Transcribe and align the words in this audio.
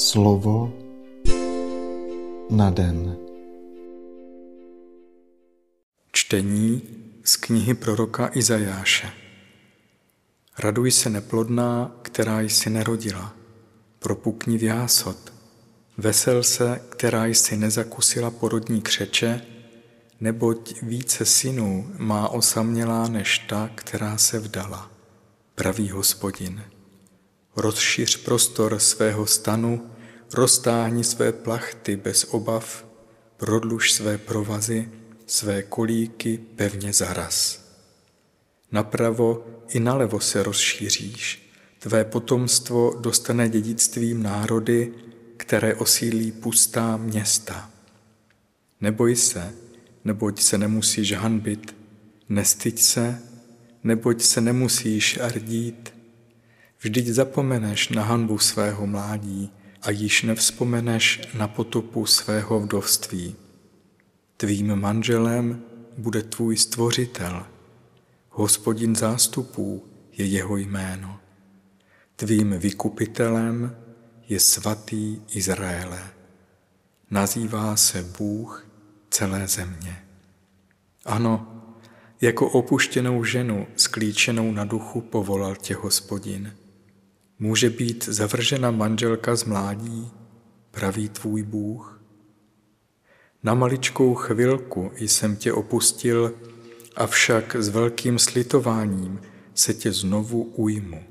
Slovo 0.00 0.72
na 2.50 2.70
den. 2.70 3.16
Čtení 6.12 6.82
z 7.24 7.36
knihy 7.36 7.74
proroka 7.74 8.30
Izajáše. 8.34 9.10
Raduj 10.58 10.90
se 10.90 11.10
neplodná, 11.10 11.96
která 12.02 12.40
jsi 12.40 12.70
nerodila. 12.70 13.34
Propukni 13.98 14.58
v 14.58 14.62
jásot. 14.62 15.32
Vesel 15.98 16.42
se, 16.42 16.80
která 16.88 17.26
jsi 17.26 17.56
nezakusila 17.56 18.30
porodní 18.30 18.82
křeče, 18.82 19.40
neboť 20.20 20.82
více 20.82 21.24
synů 21.24 21.90
má 21.98 22.28
osamělá 22.28 23.08
než 23.08 23.38
ta, 23.38 23.70
která 23.74 24.18
se 24.18 24.38
vdala. 24.38 24.90
Pravý 25.54 25.90
hospodin. 25.90 26.64
Rozšiř 27.56 28.16
prostor 28.16 28.78
svého 28.78 29.26
stanu, 29.26 29.89
roztáhni 30.34 31.04
své 31.04 31.32
plachty 31.32 31.96
bez 31.96 32.24
obav, 32.24 32.86
prodluž 33.36 33.92
své 33.92 34.18
provazy, 34.18 34.88
své 35.26 35.62
kolíky 35.62 36.38
pevně 36.56 36.92
zaraz. 36.92 37.64
Napravo 38.72 39.46
i 39.68 39.80
nalevo 39.80 40.20
se 40.20 40.42
rozšíříš, 40.42 41.52
tvé 41.78 42.04
potomstvo 42.04 42.94
dostane 43.00 43.48
dědictvím 43.48 44.22
národy, 44.22 44.94
které 45.36 45.74
osílí 45.74 46.32
pustá 46.32 46.96
města. 46.96 47.70
Neboj 48.80 49.16
se, 49.16 49.54
neboť 50.04 50.40
se 50.40 50.58
nemusíš 50.58 51.12
hanbit, 51.12 51.76
nestyď 52.28 52.80
se, 52.80 53.22
neboť 53.84 54.22
se 54.22 54.40
nemusíš 54.40 55.18
rdít, 55.22 56.00
Vždyť 56.82 57.06
zapomeneš 57.06 57.88
na 57.88 58.02
hanbu 58.02 58.38
svého 58.38 58.86
mládí 58.86 59.52
a 59.82 59.90
již 59.90 60.22
nevzpomeneš 60.22 61.20
na 61.34 61.48
potopu 61.48 62.06
svého 62.06 62.60
vdovství. 62.60 63.36
Tvým 64.36 64.76
manželem 64.76 65.62
bude 65.98 66.22
tvůj 66.22 66.56
stvořitel. 66.56 67.46
Hospodin 68.30 68.96
zástupů 68.96 69.84
je 70.12 70.26
jeho 70.26 70.56
jméno. 70.56 71.20
Tvým 72.16 72.50
vykupitelem 72.50 73.76
je 74.28 74.40
svatý 74.40 75.20
Izraele. 75.32 76.10
Nazývá 77.10 77.76
se 77.76 78.02
Bůh 78.02 78.66
celé 79.10 79.48
země. 79.48 80.04
Ano, 81.04 81.62
jako 82.20 82.50
opuštěnou 82.50 83.24
ženu 83.24 83.66
sklíčenou 83.76 84.52
na 84.52 84.64
duchu 84.64 85.00
povolal 85.00 85.56
tě 85.56 85.74
hospodin. 85.74 86.56
Může 87.42 87.70
být 87.70 88.04
zavržena 88.04 88.70
manželka 88.70 89.36
z 89.36 89.44
mládí, 89.44 90.10
praví 90.70 91.08
tvůj 91.08 91.42
Bůh? 91.42 92.02
Na 93.42 93.54
maličkou 93.54 94.14
chvilku 94.14 94.92
jsem 94.96 95.36
tě 95.36 95.52
opustil, 95.52 96.34
avšak 96.96 97.56
s 97.56 97.68
velkým 97.68 98.18
slitováním 98.18 99.20
se 99.54 99.74
tě 99.74 99.92
znovu 99.92 100.42
ujmu. 100.42 101.02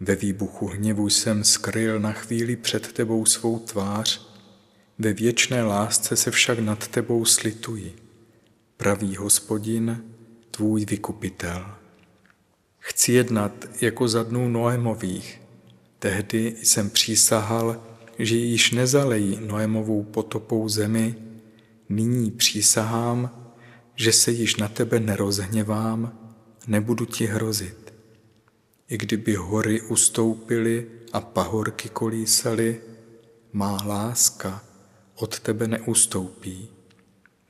Ve 0.00 0.16
výbuchu 0.16 0.66
hněvu 0.66 1.08
jsem 1.08 1.44
skryl 1.44 2.00
na 2.00 2.12
chvíli 2.12 2.56
před 2.56 2.92
tebou 2.92 3.26
svou 3.26 3.58
tvář, 3.58 4.26
ve 4.98 5.12
věčné 5.12 5.62
lásce 5.62 6.16
se 6.16 6.30
však 6.30 6.58
nad 6.58 6.88
tebou 6.88 7.24
slituji. 7.24 7.96
Pravý 8.76 9.16
hospodin, 9.16 10.04
tvůj 10.50 10.84
vykupitel. 10.84 11.66
Chci 12.88 13.12
jednat 13.12 13.52
jako 13.80 14.08
za 14.08 14.22
dnů 14.22 14.48
Noémových. 14.48 15.42
Tehdy 15.98 16.56
jsem 16.62 16.90
přísahal, 16.90 17.82
že 18.18 18.36
již 18.36 18.70
nezalejí 18.70 19.38
Noémovou 19.46 20.02
potopou 20.02 20.68
zemi, 20.68 21.14
nyní 21.88 22.30
přísahám, 22.30 23.50
že 23.94 24.12
se 24.12 24.30
již 24.30 24.56
na 24.56 24.68
tebe 24.68 25.00
nerozhněvám, 25.00 26.18
nebudu 26.66 27.04
ti 27.04 27.26
hrozit. 27.26 27.94
I 28.88 28.98
kdyby 28.98 29.34
hory 29.34 29.80
ustoupily 29.80 30.86
a 31.12 31.20
pahorky 31.20 31.88
kolísaly, 31.88 32.80
má 33.52 33.78
láska 33.86 34.64
od 35.14 35.40
tebe 35.40 35.68
neustoupí. 35.68 36.68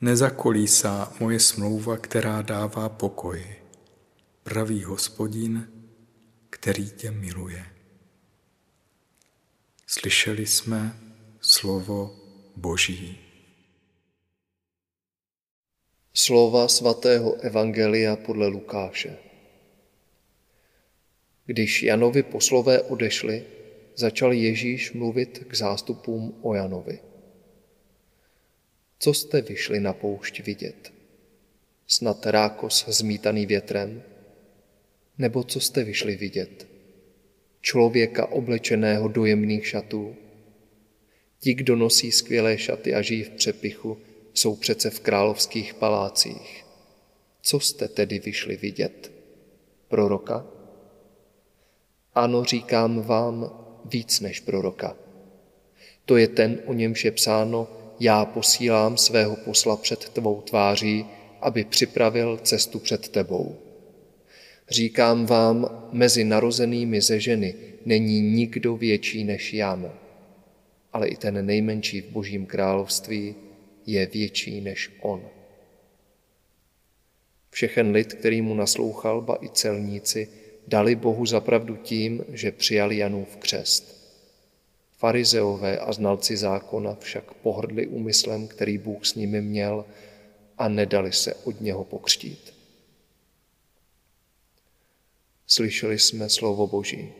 Nezakolísá 0.00 1.12
moje 1.20 1.40
smlouva, 1.40 1.96
která 1.96 2.42
dává 2.42 2.88
pokoj 2.88 3.65
pravý 4.46 4.84
hospodin, 4.84 5.72
který 6.50 6.90
tě 6.90 7.10
miluje. 7.10 7.64
Slyšeli 9.86 10.46
jsme 10.46 11.00
slovo 11.40 12.16
Boží. 12.56 13.18
Slova 16.14 16.68
svatého 16.68 17.34
Evangelia 17.34 18.16
podle 18.16 18.46
Lukáše. 18.46 19.16
Když 21.46 21.82
Janovi 21.82 22.22
poslové 22.22 22.82
odešli, 22.82 23.44
začal 23.94 24.32
Ježíš 24.32 24.92
mluvit 24.92 25.44
k 25.48 25.54
zástupům 25.54 26.38
o 26.42 26.54
Janovi. 26.54 27.00
Co 28.98 29.14
jste 29.14 29.40
vyšli 29.40 29.80
na 29.80 29.92
poušť 29.92 30.40
vidět? 30.40 30.92
Snad 31.86 32.26
rákos 32.26 32.88
zmítaný 32.88 33.46
větrem? 33.46 34.02
Nebo 35.18 35.44
co 35.44 35.60
jste 35.60 35.84
vyšli 35.84 36.16
vidět? 36.16 36.66
Člověka 37.60 38.26
oblečeného 38.26 39.08
do 39.08 39.24
jemných 39.24 39.66
šatů? 39.66 40.16
Ti, 41.40 41.54
kdo 41.54 41.76
nosí 41.76 42.12
skvělé 42.12 42.58
šaty 42.58 42.94
a 42.94 43.02
žijí 43.02 43.22
v 43.22 43.30
přepichu, 43.30 43.98
jsou 44.34 44.56
přece 44.56 44.90
v 44.90 45.00
královských 45.00 45.74
palácích. 45.74 46.64
Co 47.42 47.60
jste 47.60 47.88
tedy 47.88 48.18
vyšli 48.18 48.56
vidět? 48.56 49.12
Proroka? 49.88 50.46
Ano, 52.14 52.44
říkám 52.44 53.02
vám 53.02 53.50
víc 53.84 54.20
než 54.20 54.40
proroka. 54.40 54.96
To 56.04 56.16
je 56.16 56.28
ten, 56.28 56.58
o 56.66 56.72
němž 56.72 57.04
je 57.04 57.10
psáno, 57.10 57.68
já 58.00 58.24
posílám 58.24 58.96
svého 58.96 59.36
posla 59.36 59.76
před 59.76 60.08
tvou 60.08 60.40
tváří, 60.40 61.06
aby 61.40 61.64
připravil 61.64 62.38
cestu 62.42 62.78
před 62.78 63.08
tebou. 63.08 63.65
Říkám 64.68 65.26
vám, 65.26 65.88
mezi 65.92 66.24
narozenými 66.24 67.00
ze 67.00 67.20
ženy 67.20 67.54
není 67.84 68.20
nikdo 68.20 68.76
větší 68.76 69.24
než 69.24 69.54
Jan, 69.54 69.92
ale 70.92 71.08
i 71.08 71.16
ten 71.16 71.46
nejmenší 71.46 72.00
v 72.00 72.08
Božím 72.08 72.46
království 72.46 73.34
je 73.86 74.06
větší 74.06 74.60
než 74.60 74.90
on. 75.00 75.22
Všechen 77.50 77.90
lid, 77.90 78.14
který 78.14 78.42
mu 78.42 78.54
naslouchal, 78.54 79.20
ba 79.20 79.38
i 79.40 79.48
celníci, 79.48 80.28
dali 80.66 80.94
Bohu 80.94 81.26
zapravdu 81.26 81.76
tím, 81.76 82.24
že 82.28 82.52
přijali 82.52 82.96
Janův 82.96 83.36
křest. 83.36 83.96
Farizeové 84.98 85.78
a 85.78 85.92
znalci 85.92 86.36
zákona 86.36 86.94
však 86.94 87.34
pohrdli 87.34 87.86
úmyslem, 87.86 88.48
který 88.48 88.78
Bůh 88.78 89.06
s 89.06 89.14
nimi 89.14 89.42
měl 89.42 89.84
a 90.58 90.68
nedali 90.68 91.12
se 91.12 91.34
od 91.34 91.60
něho 91.60 91.84
pokřtít. 91.84 92.55
Slyšeli 95.56 95.98
jsme 95.98 96.28
slovo 96.28 96.66
Boží. 96.66 97.12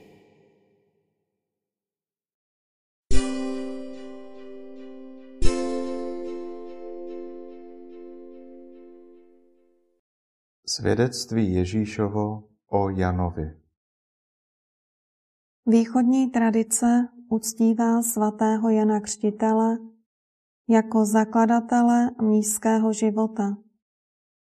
Svědectví 10.66 11.54
Ježíšovo 11.54 12.48
o 12.70 12.90
Janovi 12.90 13.60
Východní 15.66 16.30
tradice 16.30 17.08
uctívá 17.28 18.02
svatého 18.02 18.70
Jana 18.70 19.00
Křtitele 19.00 19.78
jako 20.68 21.04
zakladatele 21.04 22.10
mnížského 22.22 22.92
života, 22.92 23.56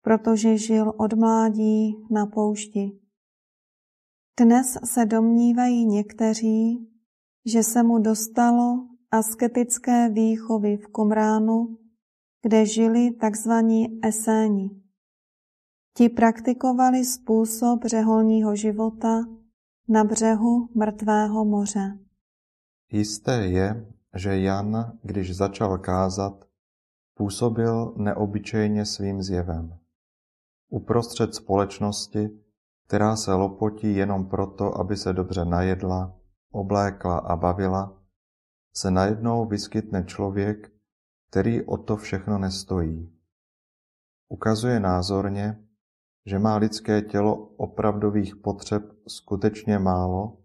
protože 0.01 0.57
žil 0.57 0.93
od 0.97 1.13
mládí 1.13 1.95
na 2.09 2.25
poušti. 2.25 3.00
Dnes 4.43 4.77
se 4.83 5.05
domnívají 5.05 5.85
někteří, 5.85 6.89
že 7.45 7.63
se 7.63 7.83
mu 7.83 7.99
dostalo 7.99 8.87
asketické 9.11 10.09
výchovy 10.09 10.77
v 10.77 10.87
Komránu, 10.87 11.77
kde 12.41 12.65
žili 12.65 13.11
takzvaní 13.11 13.99
eséni. 14.03 14.81
Ti 15.97 16.09
praktikovali 16.09 17.05
způsob 17.05 17.85
řeholního 17.85 18.55
života 18.55 19.25
na 19.87 20.03
břehu 20.03 20.69
mrtvého 20.75 21.45
moře. 21.45 21.99
Jisté 22.91 23.45
je, 23.45 23.93
že 24.15 24.39
Jan, 24.39 24.97
když 25.03 25.35
začal 25.35 25.77
kázat, 25.77 26.45
působil 27.17 27.93
neobyčejně 27.97 28.85
svým 28.85 29.21
zjevem. 29.21 29.77
Uprostřed 30.69 31.35
společnosti 31.35 32.29
která 32.91 33.15
se 33.15 33.33
lopotí 33.33 33.95
jenom 33.95 34.29
proto, 34.29 34.77
aby 34.77 34.97
se 34.97 35.13
dobře 35.13 35.45
najedla, 35.45 36.19
oblékla 36.51 37.17
a 37.17 37.35
bavila, 37.35 38.03
se 38.75 38.91
najednou 38.91 39.45
vyskytne 39.45 40.03
člověk, 40.03 40.71
který 41.29 41.65
o 41.65 41.77
to 41.77 41.97
všechno 41.97 42.37
nestojí. 42.37 43.17
Ukazuje 44.29 44.79
názorně, 44.79 45.67
že 46.25 46.39
má 46.39 46.55
lidské 46.55 47.01
tělo 47.01 47.35
opravdových 47.47 48.35
potřeb 48.35 48.83
skutečně 49.07 49.79
málo 49.79 50.37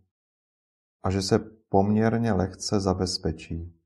a 1.02 1.10
že 1.10 1.22
se 1.22 1.38
poměrně 1.69 2.32
lehce 2.32 2.81
zabezpečí. 2.81 3.81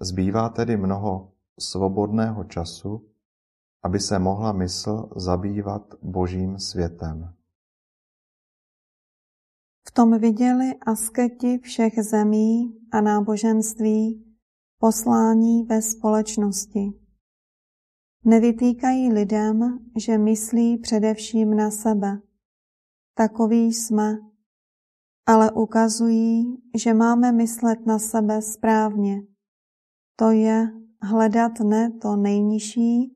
Zbývá 0.00 0.48
tedy 0.48 0.76
mnoho 0.76 1.32
svobodného 1.60 2.44
času, 2.44 3.10
aby 3.82 4.00
se 4.00 4.18
mohla 4.18 4.52
mysl 4.52 5.10
zabývat 5.16 5.94
božím 6.02 6.58
světem. 6.58 7.39
V 9.90 9.92
tom 9.92 10.18
viděli 10.18 10.74
asketi 10.86 11.58
všech 11.58 11.94
zemí 12.02 12.76
a 12.92 13.00
náboženství 13.00 14.24
poslání 14.78 15.62
ve 15.64 15.82
společnosti. 15.82 16.92
Nevytýkají 18.24 19.12
lidem, 19.12 19.78
že 19.96 20.18
myslí 20.18 20.78
především 20.78 21.56
na 21.56 21.70
sebe. 21.70 22.20
Takový 23.14 23.74
jsme, 23.74 24.18
ale 25.26 25.52
ukazují, 25.52 26.62
že 26.76 26.94
máme 26.94 27.32
myslet 27.32 27.86
na 27.86 27.98
sebe 27.98 28.42
správně. 28.42 29.22
To 30.16 30.30
je 30.30 30.72
hledat 31.02 31.60
ne 31.60 31.90
to 31.90 32.16
nejnižší, 32.16 33.14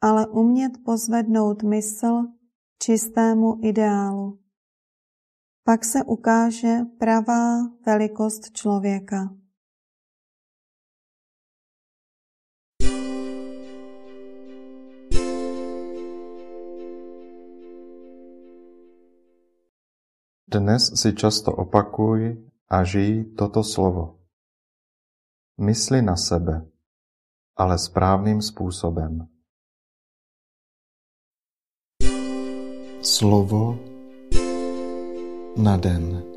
ale 0.00 0.26
umět 0.26 0.72
pozvednout 0.84 1.62
mysl 1.62 2.22
čistému 2.82 3.58
ideálu. 3.62 4.47
Pak 5.68 5.84
se 5.84 6.04
ukáže 6.04 6.74
pravá 6.98 7.60
velikost 7.86 8.52
člověka. 8.52 9.36
Dnes 20.48 21.00
si 21.00 21.12
často 21.12 21.52
opakuj 21.52 22.48
a 22.68 22.84
žij 22.84 23.36
toto 23.36 23.60
slovo. 23.60 24.24
Mysli 25.60 26.02
na 26.02 26.16
sebe, 26.16 26.64
ale 27.56 27.78
správným 27.78 28.42
způsobem. 28.42 29.28
Slovo 33.02 33.87
na 35.56 35.76
den. 35.76 36.27